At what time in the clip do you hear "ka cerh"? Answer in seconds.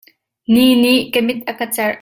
1.59-1.89